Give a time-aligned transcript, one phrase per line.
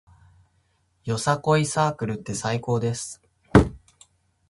[1.05, 3.21] よさこいサークルって最高です